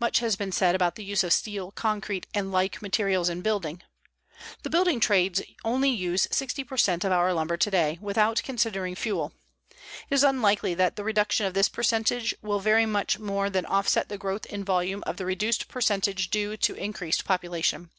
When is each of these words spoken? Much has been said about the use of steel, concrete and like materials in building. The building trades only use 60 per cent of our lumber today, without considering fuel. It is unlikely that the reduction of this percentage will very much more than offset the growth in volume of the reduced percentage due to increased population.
Much 0.00 0.18
has 0.18 0.34
been 0.34 0.50
said 0.50 0.74
about 0.74 0.96
the 0.96 1.04
use 1.04 1.22
of 1.22 1.32
steel, 1.32 1.70
concrete 1.70 2.26
and 2.34 2.50
like 2.50 2.82
materials 2.82 3.28
in 3.28 3.40
building. 3.40 3.80
The 4.64 4.68
building 4.70 4.98
trades 4.98 5.40
only 5.64 5.90
use 5.90 6.26
60 6.28 6.64
per 6.64 6.76
cent 6.76 7.04
of 7.04 7.12
our 7.12 7.32
lumber 7.32 7.56
today, 7.56 7.96
without 8.00 8.42
considering 8.42 8.96
fuel. 8.96 9.32
It 10.08 10.14
is 10.16 10.24
unlikely 10.24 10.74
that 10.74 10.96
the 10.96 11.04
reduction 11.04 11.46
of 11.46 11.54
this 11.54 11.68
percentage 11.68 12.34
will 12.42 12.58
very 12.58 12.84
much 12.84 13.20
more 13.20 13.48
than 13.48 13.64
offset 13.64 14.08
the 14.08 14.18
growth 14.18 14.44
in 14.46 14.64
volume 14.64 15.04
of 15.06 15.18
the 15.18 15.24
reduced 15.24 15.68
percentage 15.68 16.30
due 16.30 16.56
to 16.56 16.74
increased 16.74 17.24
population. 17.24 17.90